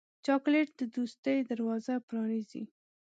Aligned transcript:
چاکلېټ 0.25 0.69
د 0.79 0.81
دوستۍ 0.95 1.37
دروازه 1.51 1.93
پرانیزي. 2.07 2.63